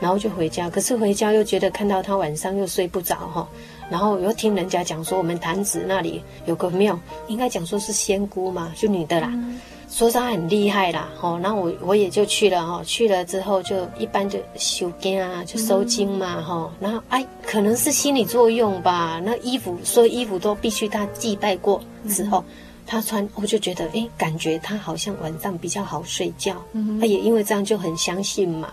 [0.00, 0.68] 然后就回家。
[0.68, 3.48] 可是回家又觉得看到他晚上又睡不着哈，
[3.90, 9.32] 然后又听人家讲说我们潭子那里有个庙，应该讲说是仙姑嘛，就女的啦。
[9.88, 22.44] 嗯说他很厉害啦，吼，然后我我也就去了，吼，去了之后就一般就修经啊，就收经嘛，吼，然后哎，可能是心理作用吧，那衣服所有衣服都必须他祭拜过之后，
[22.84, 26.56] 他穿，我就觉得哎，感觉他好像晚上比较好睡觉，
[27.00, 28.72] 他也因为这样就很相信嘛，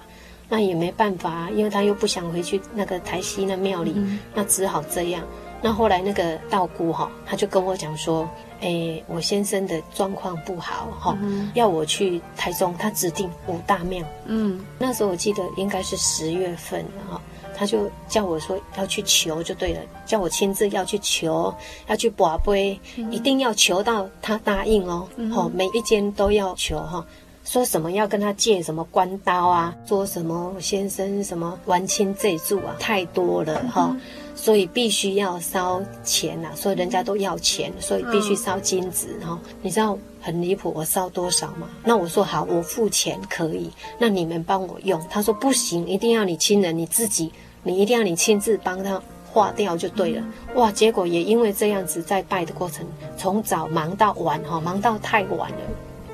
[0.50, 3.94] 那也没办法，因为他又不想回去那个台西那庙里，
[4.34, 5.24] 那只好这样。
[5.64, 8.30] 那后来那个道姑哈，他就跟我讲说。
[8.66, 14.02] 诶，我先生的状况不好哈，嗯、要我去台中，他指定五大庙。
[14.26, 17.22] 嗯，那时候我记得应该是十月份哈，
[17.54, 21.54] 他就叫我说要去求就对了，叫我亲自要去求，
[21.88, 25.10] 要去把杯，嗯、一定要求到他答应哦。
[25.34, 27.06] 好、嗯，每一间都要求哈，
[27.44, 33.90] 说什么要跟他借什么关刀啊，说什么先生什么冤亲债主啊，太多了哈。
[33.92, 34.00] 嗯
[34.36, 39.40] 所以必须要烧钱呐、啊，所以人家都要钱，所以必须烧金子哈、哦。
[39.62, 41.70] 你知道很离谱，我烧多少吗？
[41.84, 43.70] 那我说好，我付钱可以，
[44.00, 45.00] 那你们帮我用。
[45.10, 47.32] 他说不行，一定要你亲人你自己，
[47.64, 50.24] 你一定要你亲自帮他化掉就对了。
[50.56, 52.86] 哇，结果也因为这样子，在拜的过程，
[53.18, 55.58] 从早忙到晚哈，忙到太晚了。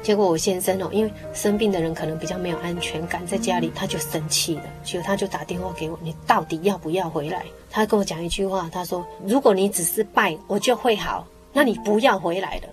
[0.01, 7.45] 结果我先生哦，因为生病的人可能比较没有安全感，在家里他就生气了，结果他就打电话给我，你到底要不要回来？
[7.69, 12.63] 他跟我讲一句话，他说：如果你只是拜，我就会好，那你不要回来了。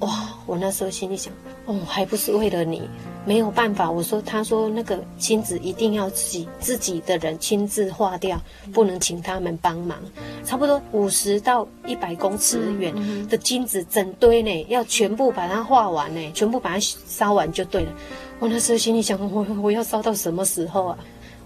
[0.00, 0.34] 哇！
[0.46, 1.32] 我那时候心里想，
[1.64, 2.82] 哦，还不是为了你，
[3.24, 3.88] 没有办法。
[3.88, 8.40] 我说，他说那个金子一定要自己自己的人亲自化掉，
[8.72, 9.96] 不能请他们帮忙。
[10.44, 12.92] 差不多五十到一百公尺远
[13.28, 17.92] 的金子整堆呢，要全部把它化完呢，全部把它烧完就对了。
[18.40, 20.98] 我那时候心里想，我我要烧到什么时候啊？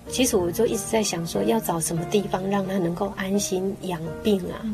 [0.09, 4.65] 其实我就一直在想说，要找什么地方让他能够安心养病啊。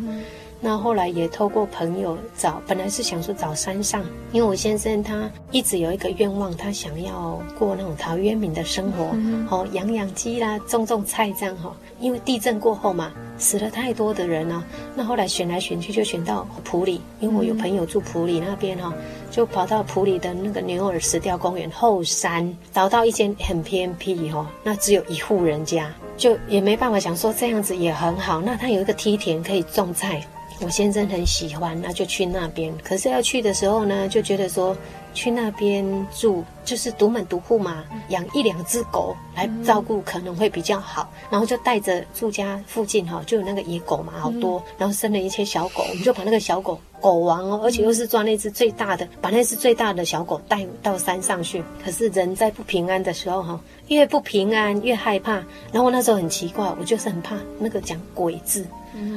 [0.60, 4.02] 那后来也透过朋友找，本来是想说找山上，
[4.32, 9.16] 因为我先生他一直有一个愿望，他想要过那种陶渊明的生活，
[9.50, 11.74] 哦，养养鸡啦，种种菜这样哈。
[11.98, 14.62] 因为地震过后嘛，死了太多的人了，
[14.94, 18.92] 那后来选来选去就选到普里，因为我有朋友住普里那边哈，
[19.36, 30.26] 就跑到普里的那个牛耳石雕公园后山，找到一间很偏僻哈，那只有一户人家，就也没办法想说这样子也很好，那他有一个梯田可以种菜。
[30.62, 32.74] 我先生很喜欢，那就去那边。
[32.82, 34.74] 可是要去的时候呢，就觉得说
[35.16, 41.10] 去那边住就是独门独户嘛，养一两只狗来照顾可能会比较好。
[41.30, 44.62] 然后就带着住家附近哈，就有那个野狗嘛，好多。
[44.76, 51.64] 然后生了一些小狗，我们就把那个小狗狗王哦，而且又是抓那只最大的，把那只最大的小狗带到山上去。
[51.82, 53.58] 可是人在不平安的时候哈，
[53.88, 55.32] 越不平安越害怕。
[55.72, 58.66] 然后我那时候很奇怪，我就是很怕那个讲鬼字。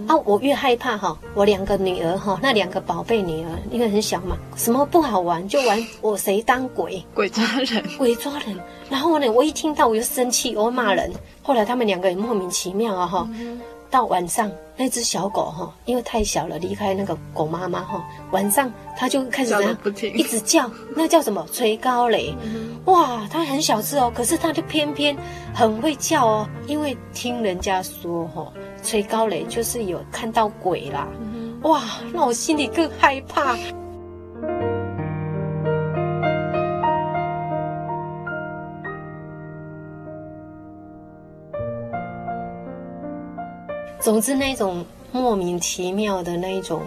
[0.07, 8.57] 啊，我越害怕哈，我两个女儿哈，那两个宝贝女儿，因为很小嘛，什么不好玩就玩 我谁当鬼，鬼抓人，鬼抓人。
[8.89, 11.11] 然后呢，我一听到我就生气，我骂人。
[11.41, 13.27] 后来他们两个也莫名其妙啊哈。
[13.91, 19.75] 到晚上，那只小狗哈，因为太小了，离开那个狗妈妈哈，晚上它就开始怎样，
[20.13, 21.43] 一直叫，那叫什么？
[21.51, 22.31] 吹高雷。
[22.85, 25.17] 哇，它很小只哦，可是它就偏偏
[25.55, 28.53] 很会叫哦，因为听人家说哈，
[28.83, 31.07] 吹高雷就是有看到鬼啦。
[31.63, 31.81] 哇，
[32.13, 33.55] 那我心里更害怕。
[43.99, 46.81] 总之，那种莫名其妙的那一种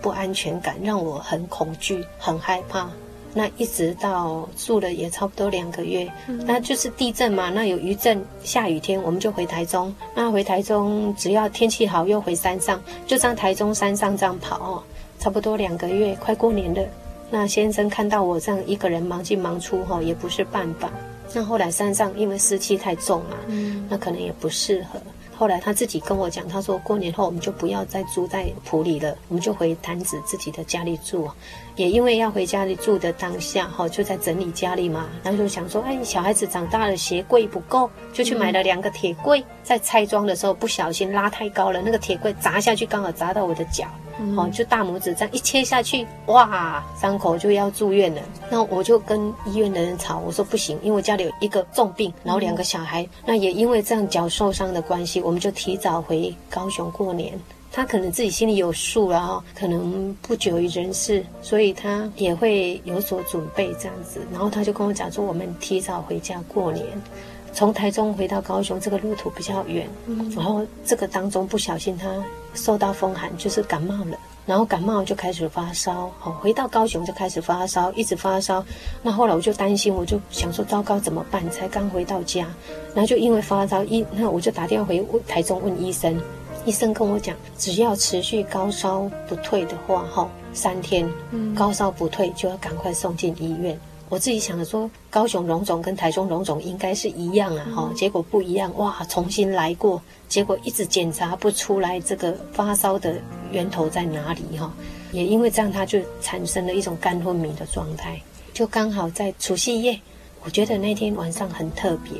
[0.00, 2.88] 不安全感，让我很恐惧、很害怕。
[3.34, 6.10] 那一直到住了也差不多两个月，
[6.44, 7.50] 那就是地震嘛。
[7.50, 9.94] 那有余震，下雨天我们就回台中。
[10.14, 14.82] 那回台中，只要天气好，又回山上，就在台中山上这样跑哦。
[15.18, 16.82] 差不多两个月，快过年了。
[17.30, 20.90] 那先生看到我这样一个人忙进忙出哈，也不是办法。
[21.32, 23.36] 那后来山上因为湿气太重嘛，
[23.88, 25.00] 那可能也不适合。
[25.42, 31.28] 后来他自己跟我讲，他说过年后我们就不要再住在埔里了，我们就回潭子自己的家里住。
[31.74, 39.44] 也因为要回家里住的当下，哈，就在整理家里嘛，然后就想说，哎，小孩子长大了，鞋柜不够，就去买了两个铁柜。
[39.64, 43.88] 在拆装的时候不小心拉太高了，那个铁柜砸下去，刚好砸到我的脚。
[44.36, 48.22] 哦，就大拇指这样一切下去，哇，伤口就要住院了。
[48.50, 53.06] 那我就跟医院的人吵，我说不行，因为我家里有一个重病，然后两个小孩。
[53.26, 57.38] 那也因为这样脚受伤的关系，我们就提早回高雄过年。
[57.74, 64.20] 他可能自己心里有数了哈，可能不久于人世，所以他也会有所准备这样子。
[64.30, 66.84] 然后他就跟我讲说，我们提早回家过年。
[67.54, 69.86] 从台中回到高雄，这个路途比较远，
[70.34, 72.08] 然后这个当中不小心他
[72.54, 78.64] 受到风寒，就是感冒了，然后感冒就开始发烧，好，回到高雄就开始发烧，一直发烧。
[79.02, 81.48] 那后来我就担心，我就想说糟糕怎么办？
[81.50, 82.46] 才刚回到家，
[82.94, 86.20] 然后就因为发烧，一那我就打电话回台中问医生，
[86.64, 93.78] 医生跟我讲，只要持续高烧不退的话，哈，三天，嗯高烧不退就要赶快送进医院。
[94.12, 103.18] 我自己想着说，高雄荣总跟台中荣总应该是一样啊，哈，结果不一样，哇，重新来过，结果一直检查不出来这个发烧的
[103.52, 104.70] 源头在哪里，哈，
[105.12, 108.20] 也因为这样，他就产生了一种肝昏迷的状态，
[108.52, 109.98] 就刚好在除夕夜，
[110.44, 112.12] 我觉得那天晚上很特别，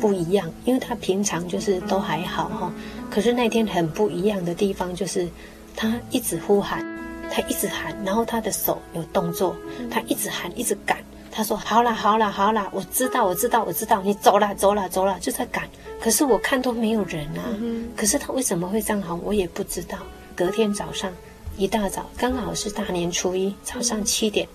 [0.00, 2.72] 不一样，因为他平常就是都还好，哈，
[3.10, 5.28] 可是那天很不一样的地方就是，
[5.74, 6.86] 他一直呼喊，
[7.32, 9.56] 他一直喊，然后他的手有动作，
[9.90, 10.96] 他一直喊，一直赶。
[11.36, 15.68] 他说：“好啦，好啦，好啦，我知道，我知道，我知道，你走啦，走啦，走啦，就在赶。
[16.00, 17.44] 可是我看都没有人啊。
[17.60, 19.98] 嗯、可是他为什么会这样喊，我也不知道。
[20.34, 21.12] 隔天早上
[21.58, 24.48] 一大早，刚好是大年初一早上七点，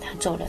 [0.00, 0.46] 他走了。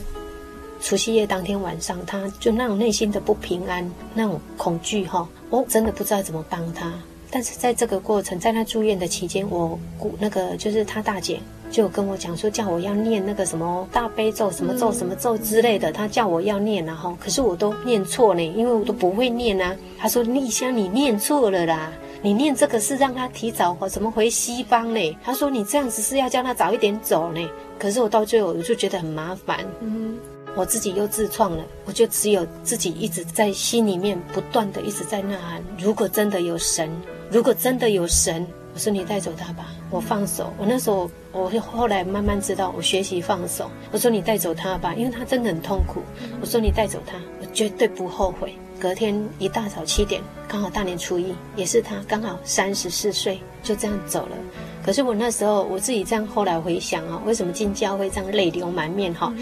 [0.80, 6.94] 除夕夜当天晚上，他就那种内心的不平安，那种恐惧哈，我真的不知道怎么帮他。
[7.32, 11.40] 但是在这个过程，在他住院的期间，我姑那个就是他大姐
[11.72, 19.76] 就跟我讲说，叫我要念那个什么大悲咒、什么咒、什么咒之类的，他叫我要念，然后可是我都念错呢，因为我都不会念啊。
[19.98, 21.92] 他说丽香，你念错了啦，
[22.22, 25.18] 你念这个是让他提早或怎么回西方呢？
[25.24, 27.40] 他说你这样子是要叫他早一点走呢。
[27.78, 30.18] 可是我到最后我就觉得很麻烦，嗯。
[30.56, 36.90] 我自己又自创了，我就只有自己一直在心里面不断的一直在呐喊：如果真的有神，
[37.30, 40.54] 如果真的有神，我说你带走他吧，我放手。
[40.58, 43.70] 我那时候，我后来慢慢知道，我学习放手。
[43.92, 46.02] 我说你带走他吧，因为他真的很痛苦。
[46.40, 48.54] 我说你带走他，我绝对不后悔。
[48.80, 54.38] 隔天一大早七点，刚好大年初一，也是他刚好三十四岁，就这样走了。
[54.86, 59.34] 可是我那时候我自己这样后来回想啊，为什么进教会这样泪流满面哈？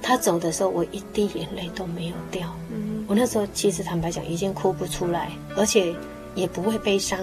[0.00, 2.48] 他走的时候，我一滴眼泪都没有掉。
[3.06, 5.94] 我那时候其实坦白讲，已经哭不出来，而且
[6.34, 7.18] 也不会悲伤。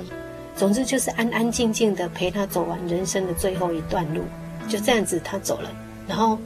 [0.56, 4.22] 总之就是安安静静的陪他走完人生的最后一段路，
[4.68, 5.70] 就这样子他走了，
[6.08, 6.38] 然后。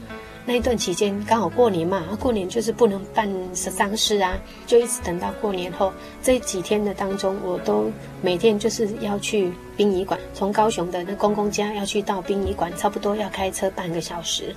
[0.45, 4.35] 那一段期间刚好过年嘛，过年就是不能办丧事啊，
[4.65, 5.93] 就一直等到过年后
[6.23, 7.91] 这几天的当中，我都
[8.23, 14.55] 每天就是要去殡仪馆，从高雄的那公公家要去到殡仪馆，差不多要开车半个小时。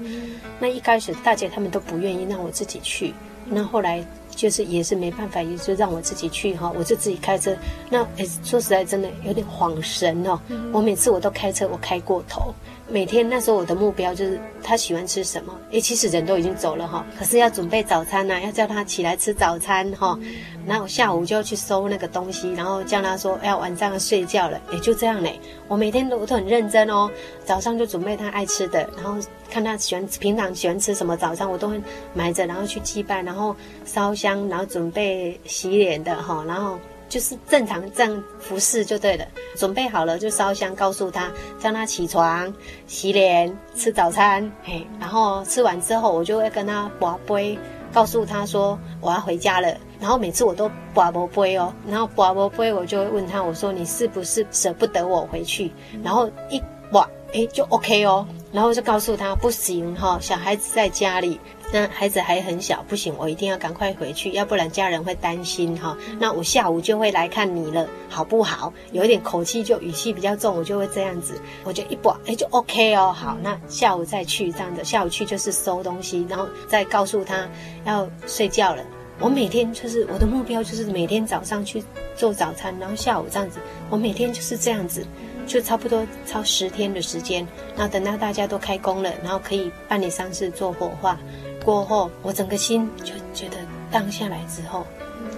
[0.59, 3.13] 那一开始大姐他们都不愿意让我自己去，
[3.45, 4.03] 那后来
[4.35, 7.57] 就是也是没办法，也就让我自己去哈，我就自己开车。
[7.89, 10.41] 那诶说实在真的有点恍神哦，
[10.73, 12.55] 我每次我都开车，我开过头。
[12.93, 15.59] 每天那时候我的目标就是他喜欢吃什么？
[15.71, 20.19] 诶，其实人都已经走了哈，可是要准备早餐呐、要叫他起来吃早餐哈。
[20.67, 25.41] 然后下午就要去收那个东西，然后叫他说要晚上要睡觉了，也就这样嘞。
[25.69, 27.11] 我每天都都很认真哦，
[27.47, 29.17] 早上就准备他爱吃的，然后
[29.49, 31.81] 看他喜欢平常喜欢吃什么，早餐我都会
[32.13, 36.79] 买着，然后去祭拜，然后烧香，然后准备洗脸的哈，然后。
[37.13, 42.51] 就是正常这样服侍就对了，准备好了就烧香，告诉他叫他起床、
[42.87, 47.59] 洗脸、吃早餐，嘿，然后吃完之后，我就会跟他跋杯，
[47.93, 49.77] 告诉他说我要回家了。
[50.01, 55.71] 然后每次我都跋不杯哦，然后跋不杯，我就会问他，我说你是不是舍不得我回去？
[56.03, 56.59] 然后一
[56.91, 61.39] 跋，哎，就 OK 哦，然后就告诉他不行哈，小孩子在家里。
[61.73, 65.97] 那孩子还很小，不行，我一定要赶快回去，要不然家人会担心哈。
[66.21, 68.73] 那我下午就会来看你了，好不好？
[68.93, 77.49] 有一点口气就语气比较重，我就会这样子，我就一拨哎就 OK 哦，好，那下午再去这样的，下午去就是收东西，然后再告诉他
[77.85, 78.85] 要睡觉了。
[79.19, 81.83] 我每天就是我的目标就是每天早上去
[82.17, 83.59] 做早餐，然后下午这样子，
[83.89, 85.07] 我每天就是这样子，
[85.47, 87.47] 就差不多超十天的时间。
[87.77, 91.17] 然后等到大家都开工了，然后可以办理丧事做火化。
[91.63, 93.57] 过后，我整个心就觉得
[93.91, 94.87] 荡下来之后，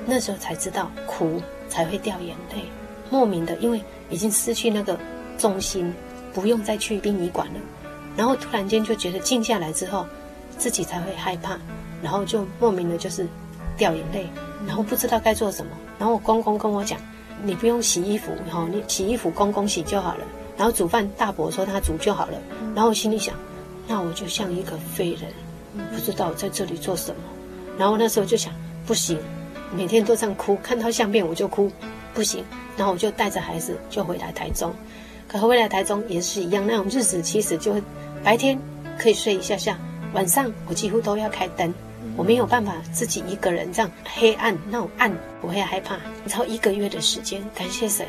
[0.07, 2.65] 那时候才知道苦才会掉眼泪，
[3.11, 4.99] 莫名的，因为已经失去那个
[5.39, 5.93] 重心，
[6.33, 7.61] 不用再去殡仪馆了。
[8.17, 10.07] 然后突然间就觉得静下来之后，
[10.57, 11.59] 自己才会害怕，
[12.03, 13.27] 然后就莫名的就是
[13.77, 14.27] 掉眼泪，
[14.67, 15.73] 然后不知道该做什么。
[15.99, 16.99] 然后我公公跟我讲
[17.43, 20.25] ：“你不用洗衣服，哈，你洗衣服公公洗就好了。
[20.57, 22.39] 然后煮饭大伯说他煮就好了。”
[22.75, 23.35] 然后我心里想
[23.87, 25.31] ：“那我就像一个废人。”
[25.93, 27.23] 不知道我在这里做什么，
[27.79, 28.53] 然后那时候就想，
[28.87, 29.19] 不行，
[29.77, 31.71] 每天都这样哭，看到相片我就哭，
[32.13, 32.45] 不行，
[32.77, 34.73] 然后我就带着孩子就回来台中，
[35.27, 37.83] 可回来台中也是一样，那种日子其实就会
[38.23, 38.59] 白天
[38.99, 39.79] 可以睡一下下，
[40.13, 41.73] 晚上我几乎都要开灯，
[42.17, 45.97] 我没有办法自己一个人这样黑暗那种暗，我会害怕，
[46.27, 48.07] 然后一个月的时间，感谢神。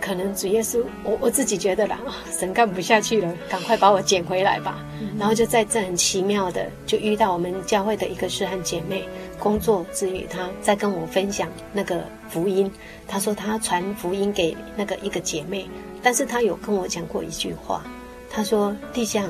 [0.00, 1.98] 可能主耶稣，我我自己觉得啦，
[2.30, 4.84] 神干不下去了，赶快把我捡回来吧。
[5.00, 9.04] 嗯、然后就在这很奇妙的，就遇到我们教会的一个师兄姐妹，
[9.38, 12.70] 工作之余，她在跟我分享那个福音。
[13.06, 15.68] 她说她传福音给那个一个姐妹，
[16.02, 17.84] 但是她有跟我讲过一句话，
[18.30, 19.22] 她说：“弟兄，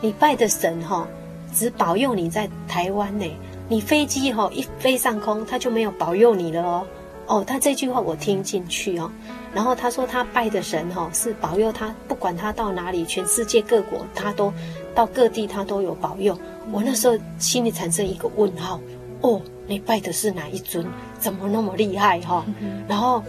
[0.00, 1.06] 你拜的神哈，
[1.54, 3.26] 只保佑你在台湾呢，
[3.68, 6.86] 你飞机哈一飞上空，他就没有保佑你了哦。”
[7.26, 9.10] 哦，他这句话我听进去哦。
[9.54, 14.52] 然后他说他拜的神哈是保佑他，不管他到哪里，全世界各国他都
[14.94, 16.36] 到各地他都有保佑。
[16.72, 18.80] 我那时候心里产生一个问号，
[19.20, 20.84] 哦，你拜的是哪一尊？
[21.20, 22.44] 怎么那么厉害哈？
[22.88, 23.22] 然后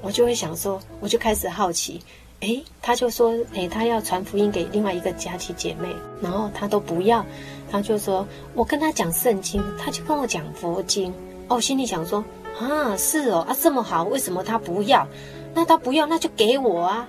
[0.00, 2.00] 我就会想说，我就开始好奇，
[2.40, 5.88] 诶，他就说，诶，他要传福音给另外一个家庭姐妹，
[6.20, 7.24] 然后他都不要，
[7.70, 11.12] 他就说我跟他讲圣经，他就跟我讲佛经。
[11.48, 12.24] 哦，心里想说
[12.58, 15.06] 啊，是哦，啊这么好，为什么他不要？
[15.54, 17.08] 那他不要，那就给我啊！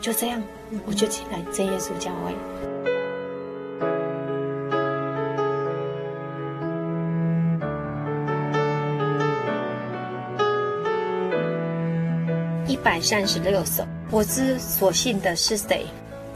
[0.00, 0.42] 就这样，
[0.86, 2.34] 我就进来真耶稣教会。
[12.66, 13.84] 一百三十六首。
[14.12, 15.86] 我知所信的是谁？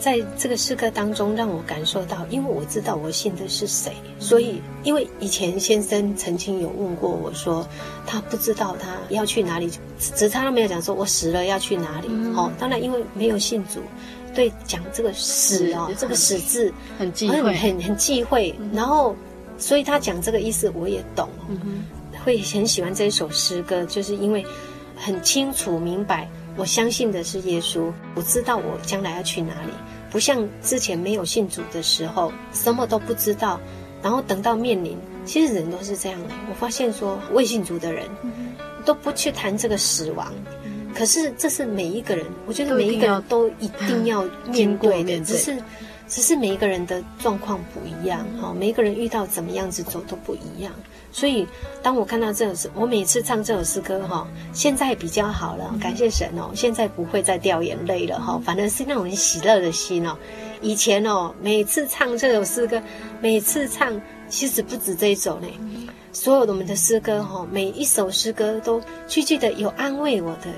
[0.04, 7.66] 在这个诗歌当中，让我感受到，因为我知道我信的是谁，所以因为以前先生曾经有问过我说，
[8.06, 12.08] 他不知道他要去哪里，只差他没有讲说我死了要去哪里。
[12.10, 13.80] 嗯、哦，当然因为没有信主，
[14.34, 18.54] 对讲这个死哦，这个死字很忌讳，很很很忌讳。
[18.74, 19.16] 然后，
[19.56, 21.82] 所以他讲这个意思我也懂，嗯、
[22.26, 24.44] 会很喜欢这一首诗歌，就是因为
[24.94, 26.28] 很清楚明白，
[26.58, 29.72] 我相信的是耶稣，我知道我将来要去哪里。
[30.14, 33.60] 不像之前没有信主的时候，什么都不知道，
[34.00, 34.96] 然后等到面临，
[35.26, 36.28] 其实人都是这样的。
[36.48, 38.06] 我发现说未信主的人，
[38.84, 40.32] 都不去谈这个死亡，
[40.94, 45.60] 可是这是每一个人，我觉得每一个人都一定要面对的，只是。
[46.06, 50.70] 只是每一个人的状况不一样，哈，每一个人遇到怎么样子走都不一样。
[51.14, 51.46] 所以，
[51.80, 60.18] 当我看到这首诗，我每次唱这首诗歌，哈，现在比较好了，感谢神哦，现在不会再掉眼泪了，哈，反正是那种很喜乐的心哦。
[60.60, 62.82] 以前哦，每次唱这首诗歌，
[63.20, 65.46] 每次唱，其实不止这一首呢，
[66.12, 70.48] 所有的我们的诗歌，哈，每一首诗歌都句句的有安慰我的。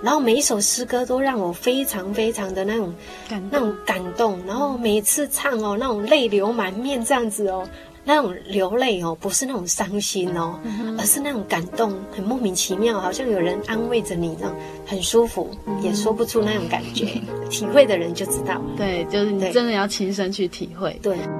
[0.00, 2.94] 然后每一首诗歌都让我非常非常的那种
[3.28, 7.66] 感那种感动，然后每次唱哦，那种泪流满面这样子哦，
[8.04, 17.06] 那种流泪哦，不是那种伤心哦，嗯、而是那种感动，很莫名其妙，好像有人安慰着你，那种很舒服，嗯、也说不出那种感觉，
[17.50, 18.60] 体会的人就知道。
[18.76, 20.98] 对，就是你真的要亲身去体会。
[21.02, 21.16] 对。
[21.16, 21.32] 讲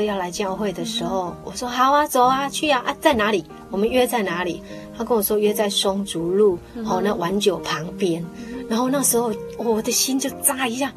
[0.00, 3.44] 说要来教会的时候，我说好啊，走啊，去啊，啊，在哪里？
[3.70, 4.62] 我们约在哪里？
[4.96, 8.24] 他跟我说约在松竹路，哦，那晚酒旁边。
[8.68, 10.90] 然后那时候我的心就扎一下，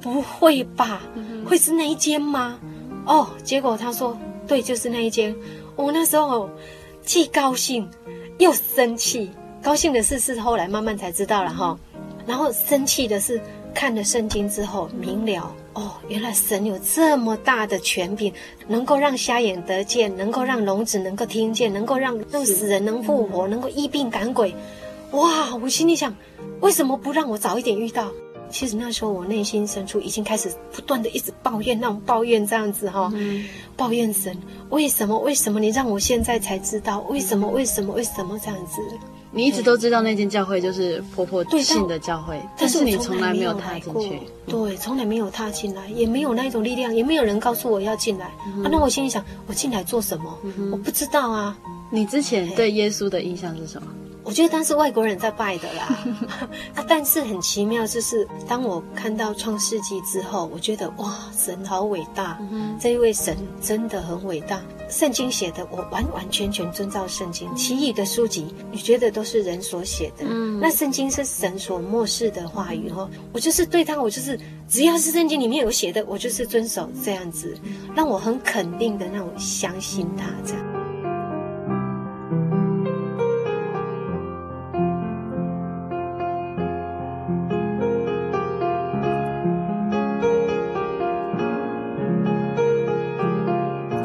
[0.00, 1.00] 不会吧？
[1.46, 2.58] 会是那一间吗？
[3.06, 4.16] 哦，结果他说。
[4.46, 5.34] 对，就是那一间。
[5.76, 6.50] 我那时候
[7.02, 7.88] 既高兴
[8.38, 9.30] 又生气。
[9.62, 11.78] 高兴的事是后来慢慢才知道了哈，
[12.26, 13.40] 然后生气的是
[13.72, 18.32] 看了圣经之后明了哦，原来神有这么大的权柄，
[18.68, 24.54] 能够让瞎眼得见，能够让聋子能够听见，能够让让死人能复活，能够医病赶鬼。
[25.12, 25.54] 哇！
[25.56, 26.14] 我心里想，
[26.60, 28.10] 为什么不让我早一点遇到？
[28.50, 34.36] 其实那时候我内心深处已经开始不断的一直抱怨，那种抱怨这样子哈、哦，嗯、抱怨神，
[34.68, 35.18] 为什么？
[35.18, 37.00] 为什么你让我现在才知道？
[37.08, 37.48] 为什么？
[37.48, 37.94] 为什么？
[37.94, 38.82] 为什么这样子？
[39.34, 48.30] 你一直都知道那间教会就是婆婆信的教会，但是你从来没有踏进去，对，从来没有踏进来，也没有那一种力量，也没有人告诉我要进来。
[48.46, 50.38] 嗯、啊，那我心里想，我进来做什么？
[50.44, 51.56] 嗯、我不知道啊。
[51.90, 53.88] 你之前对耶稣的印象是什么？
[54.24, 55.98] 我觉得当时外国人在拜的啦，
[56.76, 64.60] 啊，但是很奇妙，就是当我看到创世纪之后，我觉得哇，神好伟大，嗯、这一位神真的很伟大。
[64.92, 67.52] 圣经写的，我完完全全遵照圣经。
[67.56, 73.10] 其余的书籍，你觉得都是人所写的，嗯，那圣经是神所漠视的话语哦。
[73.32, 74.38] 我就是对他，我就是
[74.68, 77.56] 只要是圣经里面有写的，我就是遵守这样子，
[77.96, 80.81] 让我很肯定的让我相信他这样。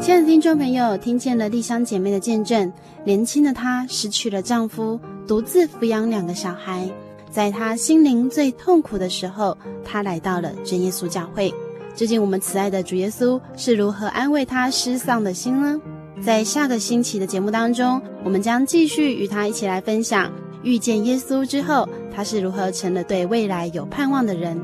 [0.08, 2.72] 亲爱的听众朋友，听见了丽香姐妹的见证，
[3.04, 6.88] 年轻的她失去了丈夫，独自抚养两个小孩。
[7.30, 9.54] 在她心灵最痛苦的时候，
[9.84, 11.52] 她来到了真耶稣教会。
[11.94, 15.78] 究竟我们慈爱的主耶稣是如何安慰她失丧的心呢？
[16.22, 20.32] 在下个星期的节目当中，我们将继续与她一起来分享
[20.62, 24.58] 遇见耶稣之后，她是如何成了对未来有盼望的人。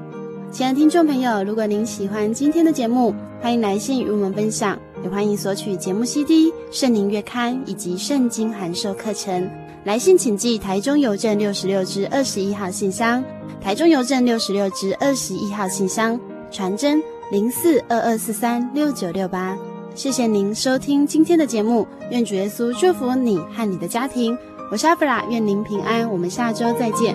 [0.51, 4.79] 亲爱的听众朋友，如果您喜欢今天的节目，欢迎来信与我们分享。
[5.05, 9.49] 也欢迎索取节目 CD、圣灵月刊以及圣经函授课程。
[9.85, 13.23] 来信请寄台中邮政六十六支二十一号信箱，
[13.61, 16.19] 台中邮政六十六支二十一号信箱，
[16.51, 19.55] 传真零四二二四三六九六八。
[19.95, 24.37] 谢谢您收听今天的节目，愿主耶稣祝福你和你的家庭。
[24.71, 26.11] 我是阿弗拉，愿您平安。
[26.11, 27.15] 我们下周再见。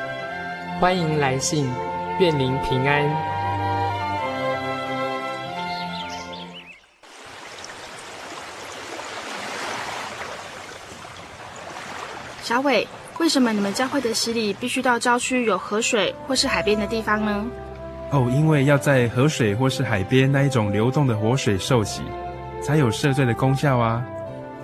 [0.81, 1.69] 欢迎来信，
[2.19, 3.07] 愿您平安。
[12.41, 12.87] 小伟，
[13.19, 17.45] 为什么你们教会的洗礼必须到郊区有河水或是海边的地方呢？
[18.09, 22.01] 哦，因为要在河水或是海边那一种流动的活水受洗，
[22.59, 24.03] 才有赦罪的功效啊！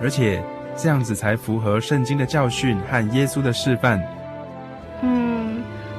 [0.02, 0.42] 而且
[0.76, 4.02] 这样子才符合圣经的教训和耶稣的示范。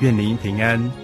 [0.00, 1.03] 愿您平安。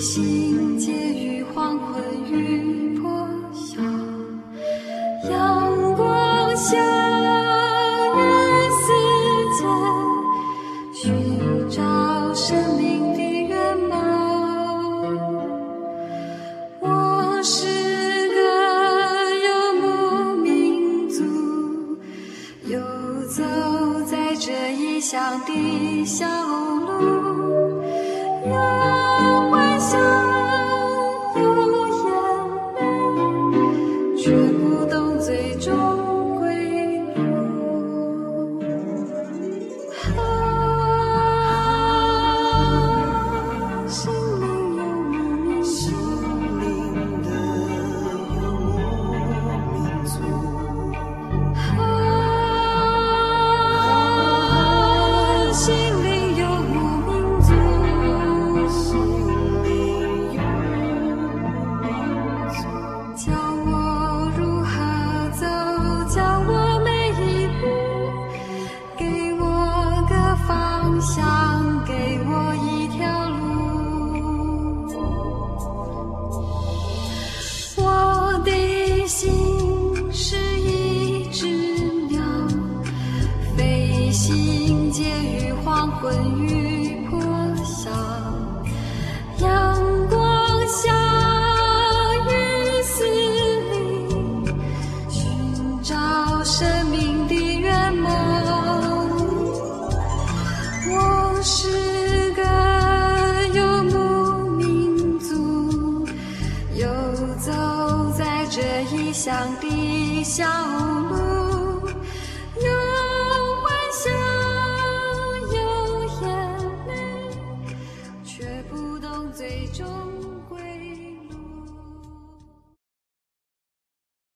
[0.00, 3.82] 心结于黄昏与破晓，
[5.30, 6.78] 阳光下，
[8.16, 8.24] 人
[8.80, 8.82] 似
[9.60, 9.62] 在
[10.94, 11.82] 寻找
[12.32, 13.92] 生命的原满。
[16.80, 17.66] 我是
[18.30, 18.40] 个
[19.44, 19.48] 游
[19.82, 19.84] 牧
[20.42, 21.22] 民族，
[22.64, 22.80] 游
[23.28, 23.42] 走
[24.06, 27.39] 在这异乡的小路。